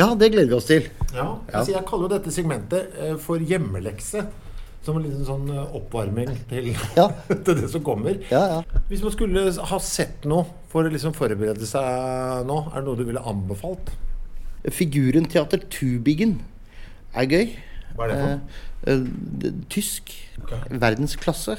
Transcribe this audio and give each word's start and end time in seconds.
Ja, 0.00 0.12
det 0.16 0.30
gleder 0.32 0.48
vi 0.48 0.56
oss 0.56 0.68
til. 0.70 0.86
Ja. 1.12 1.26
Altså, 1.52 1.74
jeg 1.74 1.84
kaller 1.88 2.08
jo 2.08 2.14
dette 2.14 2.32
segmentet 2.34 2.94
eh, 2.96 3.16
for 3.20 3.42
hjemmelekse. 3.42 4.24
Som 4.80 4.96
en 4.96 5.04
liten 5.04 5.26
sånn 5.28 5.48
eh, 5.52 5.74
oppvarming 5.76 6.30
til, 6.48 6.70
Ja. 6.96 7.10
til 7.44 7.58
det 7.58 7.68
som 7.72 7.82
kommer. 7.84 8.16
Ja, 8.32 8.40
ja. 8.54 8.80
Hvis 8.88 9.02
man 9.04 9.12
skulle 9.12 9.44
ha 9.52 9.80
sett 9.84 10.24
noe 10.28 10.46
for 10.72 10.88
å 10.88 10.92
liksom 10.92 11.12
forberede 11.16 11.68
seg 11.68 12.46
nå, 12.48 12.62
er 12.70 12.78
det 12.80 12.86
noe 12.88 13.00
du 13.00 13.04
ville 13.10 13.24
anbefalt? 13.28 13.92
Figuren 14.72 15.28
Teater 15.28 15.60
Tubingen 15.72 16.38
er 17.16 17.28
gøy. 17.28 17.52
Hva 17.96 18.06
er 18.06 18.12
det 18.14 18.16
for 18.16 18.32
noe? 18.32 18.64
Eh, 18.88 19.60
tysk. 19.72 20.14
Okay. 20.46 20.80
Verdensklasse. 20.80 21.58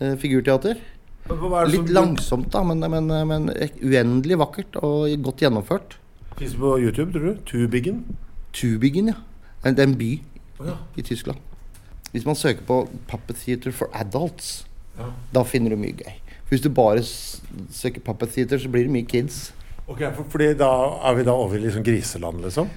Eh, 0.00 0.16
figurteater. 0.20 0.80
Er 1.30 1.68
Litt 1.70 1.92
langsomt, 1.92 2.48
da, 2.50 2.62
men, 2.66 2.80
men, 2.90 3.12
men 3.28 3.50
uendelig 3.84 4.38
vakkert 4.40 4.80
og 4.80 5.12
godt 5.22 5.44
gjennomført. 5.44 5.98
Finnes 6.38 6.52
det 6.54 6.60
på 6.60 6.72
YouTube, 6.80 7.12
tror 7.12 7.26
du? 7.26 7.36
Tubingen? 7.46 8.04
Tubingen, 8.56 9.08
ja. 9.12 9.18
Det 9.64 9.78
er 9.78 9.88
en 9.90 9.96
by 10.00 10.10
ja. 10.64 10.76
i 10.96 11.02
Tyskland. 11.04 11.38
Hvis 12.12 12.24
man 12.26 12.34
søker 12.34 12.62
på 12.66 12.88
'Puppet 13.08 13.36
Theater 13.44 13.70
for 13.72 13.86
Adults', 13.94 14.64
Ja. 14.98 15.04
da 15.34 15.42
finner 15.42 15.70
du 15.70 15.76
mye 15.76 15.92
gøy. 15.92 16.12
For 16.44 16.48
Hvis 16.56 16.60
du 16.62 16.68
bare 16.70 17.02
søker 17.70 18.00
'Puppet 18.00 18.28
Theater', 18.34 18.58
så 18.58 18.68
blir 18.68 18.82
det 18.82 18.90
mye 18.90 19.06
kids. 19.06 19.52
Ok, 19.88 19.98
for, 20.16 20.24
fordi 20.30 20.54
da 20.54 20.70
er 21.04 21.14
vi 21.14 21.22
da 21.24 21.30
over 21.32 21.54
i 21.56 21.60
liksom 21.60 21.84
griseland, 21.84 22.40
liksom? 22.42 22.68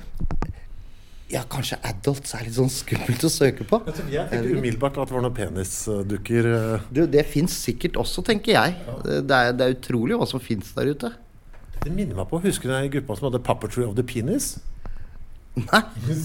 Ja, 1.31 1.41
kanskje 1.49 1.77
adults 1.83 2.33
er 2.35 2.43
litt 2.45 2.53
sånn 2.53 2.69
skummelt 2.69 3.23
å 3.25 3.29
søke 3.31 3.63
på. 3.65 3.79
Altså, 3.87 4.03
jeg 4.11 4.29
tenkte 4.29 4.53
umiddelbart 4.53 4.97
at 5.01 5.07
det 5.09 5.15
var 5.15 5.21
noen 5.21 5.33
penisdukker. 5.33 6.45
eh. 6.75 6.79
Du, 6.93 7.07
det 7.07 7.25
fins 7.25 7.51
sikkert 7.63 7.93
også, 7.97 8.21
tenker 8.23 8.51
jeg. 8.53 8.75
Det 9.03 9.31
er, 9.31 9.51
det 9.53 9.61
er 9.65 9.73
utrolig 9.73 10.17
hva 10.19 10.27
som 10.29 10.39
fins 10.39 10.71
der 10.75 10.91
ute. 10.93 11.09
Det 11.83 11.91
minner 11.91 12.15
meg 12.15 12.29
på 12.29 12.39
Husker 12.43 12.69
du 12.69 12.75
den 12.75 12.93
gruppa 12.97 13.17
som 13.17 13.29
hadde 13.29 13.43
'Puppetry 13.43 13.83
of 13.87 13.97
the 13.99 14.03
Penis'? 14.03 14.55
Nei, 15.53 15.81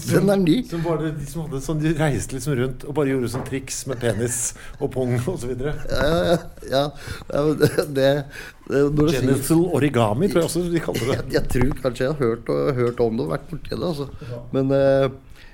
den 0.09 0.29
er 0.33 0.39
ny. 0.41 0.55
Som 0.65 0.81
bare, 0.81 1.11
de 1.13 1.25
som 1.29 1.43
hadde 1.45 1.59
sånn, 1.61 1.81
de 1.83 1.91
reiste 1.99 2.33
liksom 2.33 2.55
rundt 2.57 2.85
og 2.89 2.95
bare 2.97 3.11
gjorde 3.11 3.29
sånn 3.29 3.43
triks 3.45 3.83
med 3.85 3.99
penis 4.01 4.39
og 4.79 4.89
pung 4.95 5.13
osv. 5.19 5.51
Ja, 5.53 5.75
ja, 6.01 6.37
ja. 6.71 6.81
ja 7.29 7.43
det, 7.59 7.69
det, 7.93 8.07
når 8.71 9.11
sier, 9.13 9.27
Genital 9.27 9.61
origami, 9.77 10.31
tror 10.31 10.41
jeg 10.41 10.49
også 10.49 10.63
de 10.73 10.81
kalte 10.81 11.05
det. 11.05 11.19
jeg, 11.19 11.27
jeg 11.37 11.45
tror 11.53 11.77
kanskje 11.83 12.07
jeg 12.07 12.15
har 12.15 12.23
hørt, 12.25 12.49
og, 12.49 12.73
hørt 12.79 13.03
om 13.05 13.19
det 13.19 13.27
og 13.27 13.33
vært 13.35 13.47
borti 13.51 13.75
det. 13.75 13.91
Altså. 13.91 14.09
Men 14.55 14.73
uh, 14.73 15.05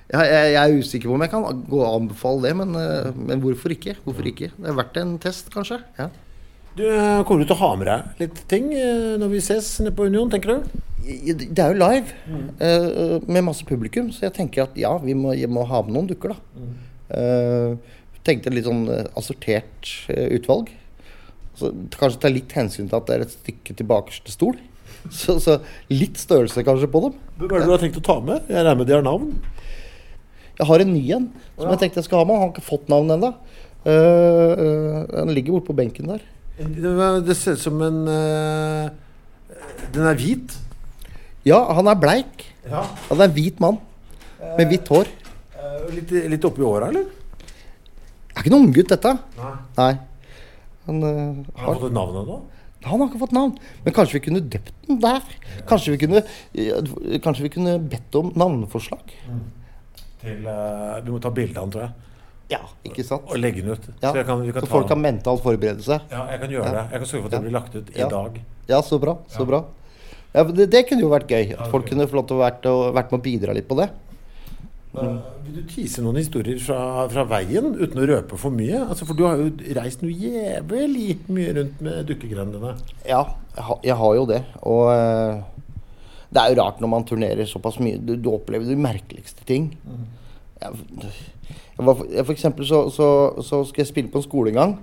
jeg, 0.07 0.23
jeg, 0.23 0.53
jeg 0.55 0.61
er 0.63 0.79
usikker 0.79 1.11
på 1.11 1.19
om 1.19 1.27
jeg 1.27 1.33
kan 1.35 1.63
gå 1.67 1.81
og 1.83 1.89
anbefale 1.91 2.47
det. 2.47 2.55
Men, 2.61 2.79
uh, 2.79 3.23
men 3.27 3.43
hvorfor 3.43 3.75
ikke? 3.75 3.97
Hvorfor 4.07 4.31
ikke? 4.31 4.53
Det 4.55 4.71
er 4.71 4.79
verdt 4.79 5.01
en 5.03 5.17
test, 5.19 5.51
kanskje. 5.51 5.83
Ja. 5.99 6.13
Du, 6.75 6.83
eh, 6.83 7.21
Kommer 7.23 7.43
du 7.43 7.47
til 7.47 7.55
å 7.55 7.61
ha 7.61 7.71
med 7.79 7.87
deg 7.87 8.23
litt 8.25 8.41
ting 8.51 8.67
eh, 8.75 9.15
når 9.19 9.31
vi 9.31 9.41
ses 9.43 9.69
nede 9.79 9.95
på 9.95 10.09
Union, 10.09 10.27
tenker 10.31 10.57
du? 10.57 10.81
Det 11.05 11.61
er 11.61 11.71
jo 11.71 11.77
live 11.77 12.15
mm. 12.25 13.27
med 13.29 13.43
masse 13.45 13.61
publikum, 13.67 14.07
så 14.09 14.23
jeg 14.25 14.33
tenker 14.39 14.63
at 14.63 14.79
ja, 14.79 14.95
vi 15.03 15.13
må, 15.13 15.35
må 15.53 15.61
ha 15.69 15.83
med 15.85 15.93
noen 15.93 16.07
dukker, 16.09 16.33
da. 16.33 16.39
Mm. 16.57 17.83
tenkte 18.25 18.49
litt 18.49 18.65
sånn 18.65 18.87
assortert 19.13 19.91
utvalg. 20.09 20.71
Så 21.61 21.69
kanskje 21.93 22.23
ta 22.23 22.33
litt 22.33 22.57
hensyn 22.57 22.89
til 22.89 22.97
at 22.97 23.05
det 23.05 23.19
er 23.19 23.27
et 23.27 23.35
stykke 23.35 23.77
til 23.77 23.89
bakerste 23.93 24.33
stol. 24.33 24.57
Så, 25.13 25.37
så 25.37 25.59
litt 25.93 26.17
størrelse 26.17 26.63
kanskje 26.65 26.89
på 26.89 27.03
dem. 27.03 27.19
Hva 27.37 27.51
er 27.51 27.61
det 27.61 27.67
du 27.69 27.73
har 27.75 27.83
tenkt 27.83 28.01
å 28.01 28.05
ta 28.07 28.15
med? 28.25 28.47
Jeg 28.49 28.63
regner 28.63 28.79
med 28.79 28.89
de 28.89 28.95
har 28.95 29.05
navn? 29.05 29.35
Jeg 30.57 30.65
har 30.71 30.81
en 30.81 30.95
ny 30.95 31.03
en 31.13 31.27
som 31.53 31.69
jeg 31.69 31.81
tenkte 31.83 32.01
jeg 32.01 32.07
skal 32.07 32.23
ha 32.23 32.25
med. 32.25 32.39
Han 32.39 32.47
har 32.47 32.55
ikke 32.55 32.65
fått 32.65 32.89
navn 32.89 33.13
ennå. 33.13 33.35
den 33.85 35.35
ligger 35.37 35.59
borte 35.59 35.69
på 35.69 35.77
benken 35.77 36.09
der. 36.09 36.25
Det 36.55 37.35
ser 37.35 37.57
ut 37.57 37.63
som 37.63 37.81
en 37.83 38.07
eh, 38.07 38.87
Den 39.91 40.07
er 40.07 40.15
hvit. 40.15 40.55
Ja, 41.45 41.59
han 41.75 41.87
er 41.91 41.99
bleik. 41.99 42.45
Ja. 42.65 42.85
Han 43.09 43.19
er 43.19 43.27
en 43.27 43.35
hvit 43.35 43.59
mann 43.61 43.77
med 44.55 44.71
hvitt 44.71 44.87
hår. 44.89 45.09
Eh, 45.59 45.85
Litt, 45.95 46.11
litt 46.31 46.45
oppi 46.47 46.63
åra, 46.65 46.87
eller? 46.89 47.05
Det 47.05 48.39
er 48.39 48.43
ikke 48.43 48.53
noen 48.53 48.69
unggutt, 48.69 48.89
dette. 48.91 49.11
Nei. 49.37 49.51
Nei. 49.77 49.91
Han, 50.87 51.03
uh, 51.03 51.43
Har 51.59 51.67
han 51.67 51.77
fått 51.79 51.89
et 51.89 51.97
navn 51.97 52.17
ennå? 52.21 52.39
Han 52.85 53.01
har 53.01 53.07
ikke 53.09 53.21
fått 53.23 53.33
navn, 53.33 53.53
men 53.81 53.93
kanskje 53.97 54.19
vi 54.19 54.23
kunne 54.27 54.41
døpt 54.53 54.73
den 54.85 54.99
der? 55.01 55.29
Kanskje 55.69 55.95
vi 55.95 56.01
kunne, 56.03 56.21
eh, 56.53 57.15
kanskje 57.23 57.47
vi 57.47 57.53
kunne 57.55 57.77
bedt 57.81 58.17
om 58.19 58.29
navneforslag? 58.37 59.15
Til 60.21 60.45
uh, 60.45 60.99
Vi 61.01 61.13
må 61.13 61.17
ta 61.21 61.31
bilde 61.33 61.57
av 61.57 61.65
den, 61.65 61.73
tror 61.73 61.87
jeg. 61.87 62.14
Ja, 62.51 62.59
ikke 62.85 63.03
sant? 63.03 63.23
Og 63.31 63.39
legge 63.41 63.63
den 63.65 63.71
ut. 63.73 63.85
Ja. 64.01 64.11
Så, 64.11 64.15
jeg 64.19 64.25
kan, 64.27 64.41
vi 64.45 64.51
kan 64.53 64.61
Så 64.61 64.67
ta 64.69 64.73
folk 64.75 64.87
kan 64.91 65.01
mentalt 65.01 65.41
forberede 65.41 65.81
seg? 65.85 66.01
Ja, 66.11 66.27
jeg 66.29 66.39
kan 66.43 66.51
gjøre 66.53 66.73
det. 66.75 66.83
Jeg 66.91 67.01
kan 67.01 67.09
sørge 67.09 67.21
for 67.23 67.25
at 67.25 67.31
det 67.31 67.39
Ja. 67.39 67.45
blir 67.47 67.55
lagt 67.57 67.75
ut 67.75 67.89
i 67.89 67.99
Ja. 67.99 68.07
dag. 68.09 68.41
Ja, 68.69 68.81
så 68.81 68.99
bra. 69.01 69.17
Så 69.27 69.45
bra. 69.47 69.63
Ja, 70.35 70.43
det, 70.43 70.69
det 70.69 70.87
kunne 70.89 71.01
jo 71.01 71.09
vært 71.09 71.27
gøy. 71.27 71.55
At 71.57 71.71
folk 71.71 71.87
kunne 71.89 72.05
få 72.07 72.19
lov 72.19 72.27
til 72.27 72.37
å 72.37 72.43
vært, 72.43 72.65
og 72.69 72.93
vært 72.93 73.11
med 73.11 73.19
å 73.21 73.23
bidra 73.23 73.53
litt 73.55 73.67
på 73.67 73.77
det. 73.79 73.89
Eh, 74.95 75.17
Vil 75.45 75.55
du 75.57 75.63
tise 75.69 76.01
noen 76.03 76.17
historier 76.21 76.59
fra, 76.63 77.07
fra 77.11 77.23
veien 77.27 77.73
uten 77.75 77.99
å 77.99 78.05
røpe 78.07 78.37
for 78.39 78.51
mye? 78.51 78.79
Altså, 78.87 79.05
for 79.05 79.17
du 79.17 79.23
har 79.27 79.37
jo 79.41 79.49
reist 79.77 80.01
noe 80.03 80.11
jævlig 80.13 81.17
mye 81.27 81.53
rundt 81.57 81.81
med 81.81 82.05
dukkegrendene. 82.09 82.75
Ja, 83.07 83.23
jeg 83.55 83.63
har, 83.69 83.79
jeg 83.83 83.95
har 84.01 84.15
jo 84.15 84.25
det. 84.29 84.41
Og 84.63 84.83
uh, 84.91 85.41
det 86.31 86.41
er 86.41 86.53
jo 86.53 86.61
rart 86.61 86.79
når 86.83 86.91
man 86.93 87.05
turnerer 87.07 87.47
såpass 87.49 87.79
mye. 87.83 87.97
Du, 87.99 88.15
du 88.15 88.29
opplever 88.33 88.67
de 88.69 88.75
merkeligste 88.79 89.45
ting. 89.47 89.71
Jeg 89.85 90.03
var, 90.61 91.95
for- 91.95 92.07
jeg, 92.11 92.25
for 92.25 92.33
eksempel 92.35 92.67
så, 92.67 92.85
så, 92.93 93.07
så 93.43 93.63
skulle 93.67 93.83
jeg 93.85 93.91
spille 93.91 94.11
på 94.13 94.21
en 94.21 94.27
skole 94.27 94.53
en 94.53 94.59
gang. 94.61 94.75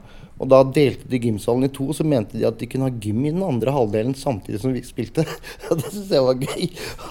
Og 0.43 0.49
da 0.51 0.63
delte 0.75 1.07
de 1.07 1.21
gymsalen 1.23 1.69
i 1.69 1.71
to, 1.71 1.85
og 1.93 1.95
så 1.95 2.03
mente 2.09 2.35
de 2.39 2.47
at 2.49 2.57
de 2.59 2.67
kunne 2.67 2.89
ha 2.89 2.95
gym 3.05 3.21
i 3.29 3.31
den 3.31 3.45
andre 3.47 3.71
halvdelen 3.75 4.15
samtidig 4.19 4.59
som 4.63 4.73
vi 4.75 4.81
spilte. 4.83 5.23
Det 5.69 5.85
syns 5.93 6.11
jeg 6.11 6.25
var 6.25 6.41
gøy. 6.41 6.65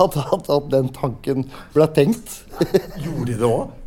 At, 0.04 0.18
at, 0.26 0.50
at 0.58 0.72
den 0.74 0.90
tanken 0.96 1.46
ble 1.76 1.88
tenkt. 1.96 2.42
Gjorde 3.06 3.30
de 3.30 3.38
det 3.40 3.48
òg? 3.48 3.78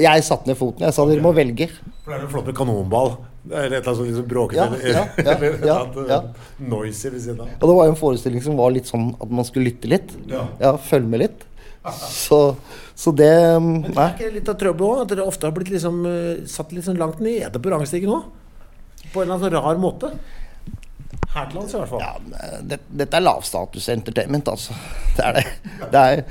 Jeg 0.00 0.22
satte 0.24 0.46
ned 0.48 0.56
foten. 0.56 0.86
Jeg 0.86 0.94
sa 0.96 1.04
dere 1.10 1.20
må 1.24 1.32
velge. 1.36 1.66
For 2.04 2.14
det 2.14 2.20
er 2.20 2.24
jo 2.24 2.30
flott 2.32 2.48
med 2.48 2.56
kanonball. 2.56 3.12
Eller 3.50 3.80
et 3.80 3.82
eller 3.82 3.88
annet 3.88 3.98
sånt 3.98 4.08
liksom 4.10 4.26
bråkete. 4.30 4.80
Ja, 4.86 5.02
ja, 5.18 5.34
ja, 5.70 5.76
ja. 6.08 6.18
eh, 6.20 6.48
noisy 6.70 7.08
ved 7.10 7.20
siden 7.24 7.40
av. 7.42 7.52
Og 7.58 7.66
det 7.66 7.76
var 7.80 7.88
jo 7.88 7.94
en 7.94 8.00
forestilling 8.00 8.44
som 8.44 8.56
var 8.60 8.72
litt 8.74 8.88
sånn 8.88 9.10
at 9.18 9.32
man 9.34 9.46
skulle 9.48 9.72
lytte 9.72 9.90
litt. 9.90 10.14
Ja. 10.30 10.74
følge 10.88 11.10
med 11.10 11.24
litt. 11.26 11.44
Så, 12.10 12.56
så 12.94 13.12
det 13.16 13.32
Men 13.60 13.86
det 13.86 13.96
er 13.96 14.12
ikke 14.12 14.34
litt 14.34 14.50
av 14.52 14.58
trøbbel 14.60 14.86
òg? 14.86 14.98
At 15.04 15.14
dere 15.14 15.24
ofte 15.24 15.48
har 15.48 15.54
blitt 15.56 15.70
liksom, 15.72 16.02
eh, 16.10 16.42
satt 16.50 16.74
litt 16.76 16.84
sånn 16.84 17.00
langt 17.00 17.22
nede 17.24 17.62
på 17.62 17.72
rangstigen 17.72 18.12
òg? 18.12 18.28
På 19.14 19.22
en 19.22 19.30
eller 19.30 19.38
annen 19.38 19.46
sånn 19.46 19.56
rar 19.56 19.80
måte? 19.80 20.12
Her 21.30 21.46
til 21.46 21.60
lands 21.60 21.72
i 21.72 21.78
hvert 21.78 21.90
fall. 21.92 22.02
Ja, 22.02 22.60
det, 22.66 22.80
dette 23.00 23.16
er 23.16 23.22
lavstatus 23.22 23.88
entertainment, 23.92 24.48
altså. 24.50 24.74
Det 25.16 25.24
er 25.24 25.36
det. 25.38 25.44
Det 25.92 26.00
er, 26.00 26.22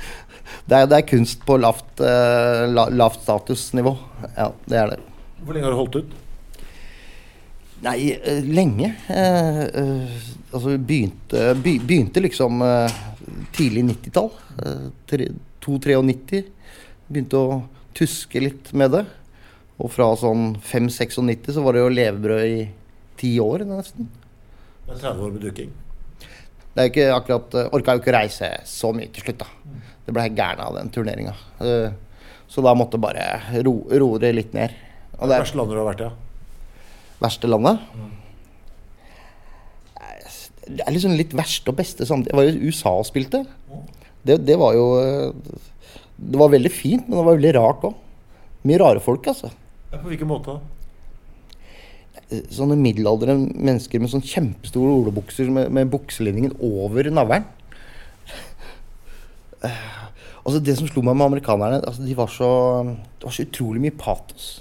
det 0.70 0.80
er, 0.80 0.90
det 0.92 0.98
er 0.98 1.06
kunst 1.08 1.46
på 1.48 1.56
lavt, 1.60 2.02
eh, 2.04 2.66
la, 2.70 2.90
lavt 2.92 3.24
statusnivå. 3.24 3.96
Ja, 4.36 4.50
det 4.68 4.82
er 4.82 4.92
det. 4.94 5.00
Hvor 5.40 5.56
lenge 5.56 5.70
har 5.70 5.76
du 5.76 5.80
holdt 5.80 6.02
ut? 6.02 6.18
Nei, 7.86 7.96
eh, 8.12 8.44
lenge. 8.44 8.92
Eh, 9.08 9.62
eh, 9.82 10.20
altså 10.52 10.76
begynte, 10.76 11.54
begynte 11.64 12.24
liksom 12.26 12.60
eh, 12.66 13.00
tidlig 13.56 13.86
90-tall. 13.90 14.32
Eh, 14.64 14.88
tre- 15.10 15.32
2-93. 15.64 16.44
Begynte 17.10 17.40
å 17.40 17.62
tuske 17.98 18.42
litt 18.42 18.72
med 18.74 18.94
det. 18.96 19.06
Og 19.80 19.92
fra 19.92 20.10
sånn 20.20 20.56
5-96 20.60 21.54
så 21.56 21.64
var 21.64 21.76
det 21.76 21.84
jo 21.84 21.94
levebrød 21.94 22.46
i 22.48 22.64
ti 23.20 23.36
år 23.44 23.64
nesten. 23.68 24.10
Det 24.86 24.96
er 24.98 25.02
30 25.14 25.24
år 25.26 25.32
med 25.36 25.46
dukking. 25.48 25.72
Det 26.74 26.84
er 26.84 26.92
ikke 26.92 27.08
akkurat 27.16 27.56
uh, 27.58 27.70
Orka 27.76 27.96
jo 27.96 28.02
ikke 28.04 28.16
reise 28.16 28.50
så 28.70 28.92
mye 28.96 29.10
til 29.14 29.26
slutt, 29.26 29.42
da. 29.42 29.80
Det 30.06 30.16
ble 30.16 30.28
gæren 30.32 30.64
av 30.64 30.78
den 30.78 30.92
turneringa. 30.94 31.36
Uh, 31.60 31.92
så 32.50 32.64
da 32.66 32.74
måtte 32.78 33.00
bare 33.02 33.62
ro, 33.66 34.12
det 34.22 34.34
litt 34.36 34.56
ned. 34.58 34.74
Og 35.20 35.28
det 35.30 35.36
er 35.36 35.44
verste 35.44 35.60
landet 35.60 35.76
du 35.76 35.82
har 35.82 35.90
vært 35.90 36.04
i? 36.06 36.10
Ja. 36.10 37.10
Verste 37.20 37.50
landet? 37.52 37.84
Det 40.70 40.86
er 40.86 40.94
liksom 40.94 41.16
litt 41.18 41.34
verste 41.38 41.72
og 41.72 41.80
beste 41.80 42.06
samtidig. 42.06 42.34
Jeg 42.34 42.40
var 42.40 42.50
i 42.50 42.70
USA 42.70 42.94
og 43.00 43.08
spilte. 43.08 43.44
Det, 44.26 44.38
det, 44.46 44.58
var 44.60 44.76
jo 44.76 44.86
Det 46.20 46.40
var 46.42 46.52
veldig 46.54 46.72
fint, 46.74 47.08
men 47.08 47.16
det 47.18 47.24
var 47.24 47.38
veldig 47.38 47.54
rart 47.58 47.88
òg. 47.90 47.96
Mye 48.68 48.82
rare 48.82 49.02
folk, 49.02 49.28
altså. 49.32 49.50
Ja, 49.90 49.98
på 49.98 50.12
hvilken 50.12 50.30
måte? 50.30 50.60
Sånne 52.54 52.76
middelaldrende 52.78 53.56
mennesker 53.56 54.02
med 54.02 54.12
sånn 54.12 54.26
kjempestore 54.26 54.92
olebukser 55.00 55.50
med, 55.54 55.72
med 55.74 55.90
bukselinningen 55.90 56.58
over 56.62 57.10
navlen. 57.14 57.48
Altså 60.50 60.62
Det 60.64 60.78
som 60.78 60.88
slo 60.90 61.02
meg 61.06 61.18
med 61.20 61.28
amerikanerne, 61.28 61.82
altså 61.86 62.06
de 62.06 62.16
var 62.18 62.30
så, 62.32 62.50
det 63.20 63.28
var 63.28 63.34
så 63.36 63.44
utrolig 63.46 63.82
mye 63.84 63.96
patos. 63.98 64.60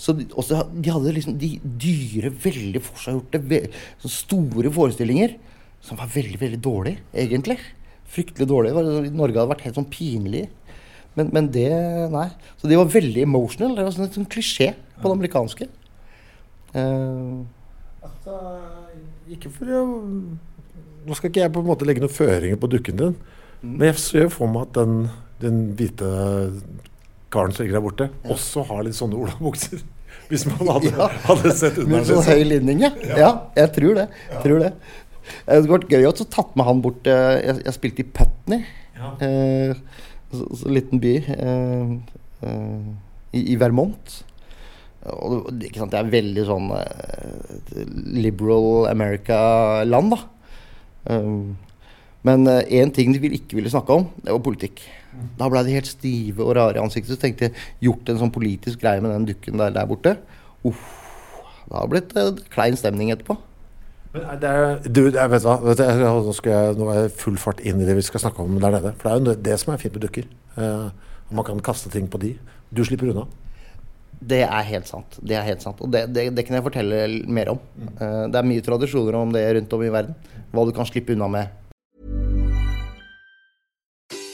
Så 0.00 0.14
de, 0.16 0.24
også, 0.38 0.62
de 0.72 0.92
hadde 0.94 1.12
liksom 1.12 1.36
de 1.40 1.50
dyre, 1.60 2.30
veldig 2.44 2.80
forseggjorte, 2.86 3.60
sånn 4.00 4.14
store 4.14 4.72
forestillinger 4.72 5.36
som 5.84 5.98
var 6.00 6.08
veldig, 6.12 6.38
veldig 6.40 6.60
dårlige, 6.64 7.02
egentlig. 7.16 7.58
Fryktelig 8.10 8.48
dårlige. 8.48 8.84
Norge 9.12 9.38
hadde 9.38 9.52
vært 9.52 9.66
helt 9.66 9.78
sånn 9.78 9.88
pinlig. 9.92 10.46
Men, 11.18 11.30
men, 11.34 11.48
det 11.52 11.70
Nei. 12.12 12.28
Så 12.60 12.70
de 12.70 12.78
var 12.78 12.90
veldig 12.92 13.24
emotional. 13.24 13.74
Det 13.76 13.86
var 13.86 13.94
sånn, 13.96 14.10
sånn 14.14 14.28
klisjé 14.30 14.72
på 15.00 15.08
det 15.08 15.16
amerikanske. 15.16 15.68
Uh, 16.70 17.42
altså, 18.06 18.36
ikke 19.32 19.50
for 19.50 19.72
å 19.74 19.80
Nå 21.00 21.16
skal 21.16 21.30
ikke 21.30 21.40
jeg 21.40 21.50
på 21.54 21.62
en 21.62 21.66
måte 21.66 21.86
legge 21.88 22.02
noen 22.02 22.12
føringer 22.12 22.58
på 22.60 22.68
dukken 22.68 22.98
din, 22.98 23.14
men 23.64 23.86
jeg 23.88 24.00
ser 24.02 24.26
for 24.28 24.52
meg 24.52 24.66
at 24.66 24.74
den, 24.76 25.06
den 25.40 25.62
hvite 25.78 26.10
karen 27.30 27.54
som 27.54 27.64
ligger 27.64 27.78
der 27.78 27.84
borte, 27.84 28.10
ja. 28.10 28.30
også 28.34 28.64
har 28.68 28.84
litt 28.86 28.98
sånne 28.98 29.18
olabukser. 29.18 29.82
Hvis 30.30 30.44
man 30.46 30.62
hadde, 30.66 30.90
ja. 30.94 31.06
hadde 31.26 31.52
sett 31.58 31.78
unna 31.82 31.98
Med 31.98 32.08
sånn 32.08 32.26
høy 32.26 32.42
linning, 32.46 32.82
ja. 32.84 32.90
ja. 33.18 33.30
Jeg 33.58 33.72
tror 33.76 33.96
det. 33.98 34.06
Jeg 34.30 34.44
tror 34.44 34.62
det. 34.62 34.70
Det 35.30 35.56
hadde 35.56 35.70
vært 35.70 35.92
gøy 35.94 36.06
å 36.08 36.12
tatt 36.20 36.54
med 36.58 36.66
han 36.66 36.80
bort 36.82 37.06
eh, 37.10 37.36
Jeg, 37.38 37.56
jeg 37.66 37.76
spilte 37.76 38.02
i 38.02 38.08
Putney. 38.18 38.64
Eh, 39.22 39.74
så, 40.30 40.46
så, 40.54 40.70
liten 40.70 41.02
by 41.02 41.14
eh, 41.34 41.94
eh, 42.46 42.90
i, 43.34 43.44
i, 43.54 43.56
Vermont. 43.58 44.18
Og 45.10 45.48
det, 45.56 45.72
det, 45.74 45.98
er 45.98 46.12
veldig 46.12 46.46
sånn 46.46 46.70
eh, 46.76 47.82
liberal 48.20 48.90
America-land, 48.90 50.14
da. 50.14 50.22
Um, 51.10 51.56
men 52.26 52.44
én 52.44 52.90
ting 52.92 53.14
de 53.14 53.30
ikke 53.32 53.56
ville 53.56 53.70
snakke 53.72 53.96
om, 53.96 54.10
det 54.20 54.34
var 54.34 54.42
politikk. 54.44 54.82
Da 55.38 55.48
ble 55.50 55.62
de 55.66 55.74
helt 55.74 55.90
stive 55.90 56.44
og 56.44 56.54
rare 56.58 56.78
i 56.78 56.82
ansiktet. 56.82 57.16
Så 57.16 57.20
tenkte 57.20 57.48
jeg 57.48 57.56
gjort 57.88 58.10
en 58.10 58.20
sånn 58.22 58.34
politisk 58.34 58.82
greie 58.82 59.02
med 59.02 59.14
den 59.14 59.28
dukken 59.32 59.60
der, 59.60 59.74
der 59.74 59.88
borte. 59.90 60.16
Uff, 60.66 60.82
det 61.66 61.76
har 61.76 61.90
blitt 61.90 62.14
en 62.18 62.38
klein 62.52 62.78
stemning 62.78 63.12
etterpå. 63.14 63.38
Men 64.14 64.40
det 64.42 64.50
er, 64.50 64.72
du, 64.90 65.04
jeg 65.06 65.30
vet 65.30 65.44
hva, 65.46 65.56
vet 65.62 65.78
du, 65.78 65.84
nå, 66.02 66.32
skal 66.34 66.50
jeg, 66.50 66.78
nå 66.80 66.88
er 66.90 67.04
jeg 67.04 67.12
full 67.20 67.36
fart 67.38 67.60
inn 67.62 67.78
i 67.78 67.86
det 67.86 67.94
vi 67.94 68.02
skal 68.06 68.24
snakke 68.24 68.42
om 68.42 68.56
der 68.58 68.74
nede. 68.74 68.90
For 68.98 69.06
det 69.06 69.12
er 69.12 69.20
jo 69.20 69.44
det 69.50 69.58
som 69.62 69.74
er 69.74 69.82
fint 69.82 69.94
med 69.94 70.02
dukker. 70.06 70.26
Eh, 70.58 71.12
man 71.30 71.46
kan 71.46 71.62
kaste 71.62 71.92
ting 71.94 72.08
på 72.10 72.18
de. 72.22 72.32
Du 72.74 72.82
slipper 72.86 73.12
unna. 73.12 73.28
Det 74.20 74.42
er 74.44 74.66
helt 74.68 74.90
sant. 74.90 75.14
Det 75.22 75.38
er 75.38 75.46
helt 75.46 75.62
sant. 75.62 75.78
Og 75.80 75.92
det, 75.94 76.08
det, 76.12 76.26
det 76.36 76.44
kan 76.46 76.58
jeg 76.58 76.66
fortelle 76.66 77.04
mer 77.30 77.54
om. 77.54 77.62
Mm. 77.78 77.92
Eh, 77.94 78.24
det 78.34 78.40
er 78.40 78.50
mye 78.50 78.66
tradisjoner 78.66 79.20
om 79.20 79.32
det 79.36 79.46
rundt 79.56 79.78
om 79.78 79.86
i 79.86 79.94
verden. 79.94 80.36
Hva 80.50 80.66
du 80.66 80.74
kan 80.76 80.88
slippe 80.88 81.14
unna 81.14 81.30
med 81.30 81.59